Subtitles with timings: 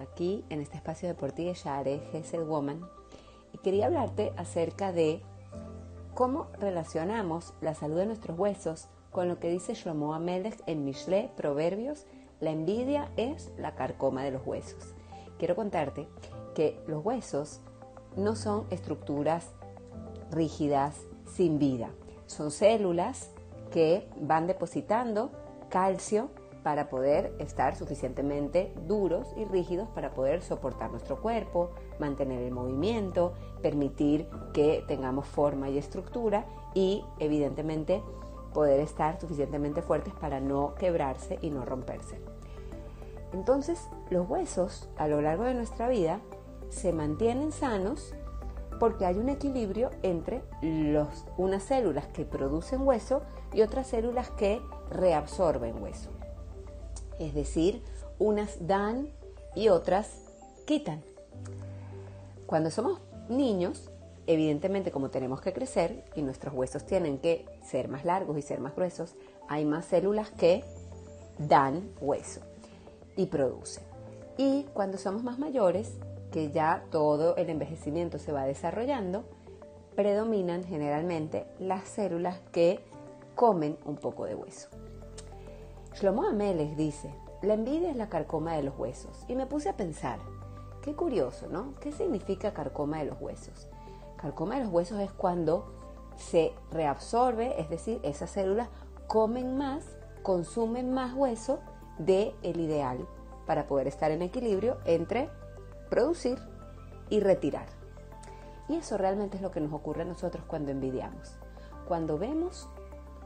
[0.00, 2.80] aquí en este espacio de por ti de Share Gesed Woman
[3.52, 5.22] y quería hablarte acerca de
[6.14, 11.30] cómo relacionamos la salud de nuestros huesos con lo que dice Shlomo Amelech en Mishle
[11.36, 12.04] Proverbios,
[12.40, 14.94] la envidia es la carcoma de los huesos.
[15.38, 16.08] Quiero contarte
[16.54, 17.60] que los huesos
[18.16, 19.50] no son estructuras
[20.30, 20.96] rígidas
[21.32, 21.90] sin vida,
[22.26, 23.30] son células
[23.70, 25.30] que van depositando
[25.68, 26.30] calcio
[26.64, 33.34] para poder estar suficientemente duros y rígidos para poder soportar nuestro cuerpo, mantener el movimiento,
[33.62, 38.02] permitir que tengamos forma y estructura y evidentemente
[38.54, 42.18] poder estar suficientemente fuertes para no quebrarse y no romperse.
[43.34, 46.20] Entonces los huesos a lo largo de nuestra vida
[46.70, 48.14] se mantienen sanos
[48.80, 50.42] porque hay un equilibrio entre
[51.36, 53.20] unas células que producen hueso
[53.52, 56.10] y otras células que reabsorben hueso.
[57.18, 57.82] Es decir,
[58.18, 59.08] unas dan
[59.54, 60.20] y otras
[60.66, 61.02] quitan.
[62.46, 63.90] Cuando somos niños,
[64.26, 68.60] evidentemente como tenemos que crecer y nuestros huesos tienen que ser más largos y ser
[68.60, 69.14] más gruesos,
[69.48, 70.64] hay más células que
[71.38, 72.40] dan hueso
[73.16, 73.84] y producen.
[74.36, 75.92] Y cuando somos más mayores,
[76.32, 79.24] que ya todo el envejecimiento se va desarrollando,
[79.94, 82.80] predominan generalmente las células que
[83.36, 84.68] comen un poco de hueso.
[85.94, 89.24] Shlomo Amelech dice, la envidia es la carcoma de los huesos.
[89.28, 90.18] Y me puse a pensar,
[90.82, 91.74] qué curioso, ¿no?
[91.80, 93.68] ¿Qué significa carcoma de los huesos?
[94.16, 95.72] Carcoma de los huesos es cuando
[96.16, 98.68] se reabsorbe, es decir, esas células
[99.06, 99.84] comen más,
[100.22, 101.60] consumen más hueso
[101.98, 103.06] de el ideal
[103.46, 105.30] para poder estar en equilibrio entre
[105.90, 106.40] producir
[107.08, 107.66] y retirar.
[108.68, 111.36] Y eso realmente es lo que nos ocurre a nosotros cuando envidiamos.
[111.86, 112.68] Cuando vemos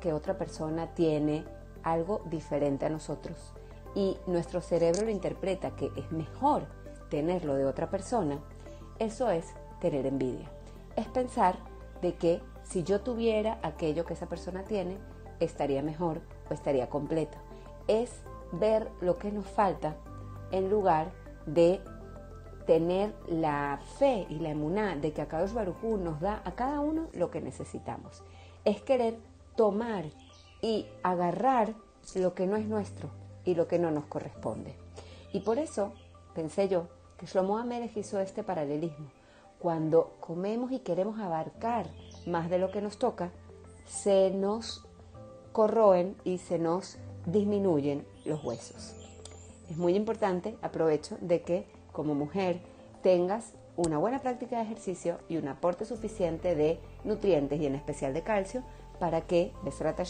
[0.00, 1.46] que otra persona tiene
[1.82, 3.52] algo diferente a nosotros
[3.94, 6.66] y nuestro cerebro lo interpreta que es mejor
[7.10, 8.38] tenerlo de otra persona,
[8.98, 10.50] eso es tener envidia.
[10.96, 11.58] Es pensar
[12.02, 14.98] de que si yo tuviera aquello que esa persona tiene,
[15.40, 16.20] estaría mejor
[16.50, 17.38] o estaría completo.
[17.86, 18.22] Es
[18.52, 19.96] ver lo que nos falta
[20.50, 21.12] en lugar
[21.46, 21.80] de
[22.66, 27.08] tener la fe y la emuná de que Akadosh Barujú nos da a cada uno
[27.14, 28.22] lo que necesitamos.
[28.64, 29.18] Es querer
[29.56, 30.04] tomar
[30.60, 31.74] y agarrar
[32.14, 33.10] lo que no es nuestro
[33.44, 34.74] y lo que no nos corresponde.
[35.32, 35.92] Y por eso
[36.34, 36.88] pensé yo
[37.18, 39.10] que Shlomo Amelech hizo este paralelismo.
[39.58, 41.86] Cuando comemos y queremos abarcar
[42.26, 43.30] más de lo que nos toca,
[43.86, 44.84] se nos
[45.52, 48.94] corroen y se nos disminuyen los huesos.
[49.68, 52.60] Es muy importante, aprovecho, de que como mujer
[53.02, 58.14] tengas una buena práctica de ejercicio y un aporte suficiente de nutrientes y en especial
[58.14, 58.62] de calcio
[58.98, 60.00] para que, Besrat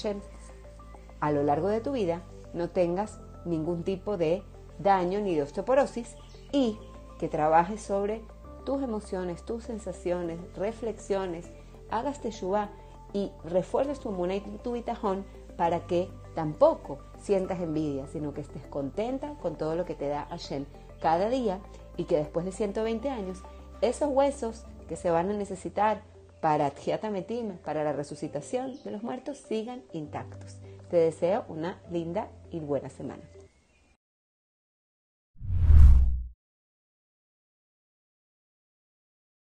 [1.20, 2.22] a lo largo de tu vida
[2.54, 4.42] no tengas ningún tipo de
[4.78, 6.16] daño ni de osteoporosis
[6.52, 6.78] y
[7.18, 8.22] que trabajes sobre
[8.64, 11.50] tus emociones, tus sensaciones, reflexiones,
[11.90, 12.70] hagas teshuva
[13.12, 15.24] y refuerces tu muna y tu bitajón
[15.56, 20.26] para que tampoco sientas envidia, sino que estés contenta con todo lo que te da
[20.26, 20.66] Hashem
[21.00, 21.60] cada día
[21.96, 23.42] y que después de 120 años,
[23.80, 26.02] esos huesos que se van a necesitar
[26.40, 30.56] para Tjiatametim, para la resucitación de los muertos, sigan intactos.
[30.90, 33.22] Te deseo una linda y buena semana.